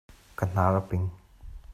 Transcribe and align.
Ka 0.37 0.45
hnar 0.49 0.73
a 0.79 0.81
ping. 0.89 1.05